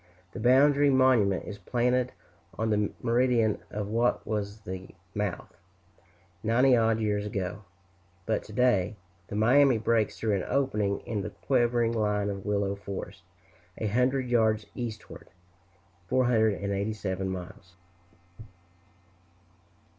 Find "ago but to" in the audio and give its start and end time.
7.23-8.51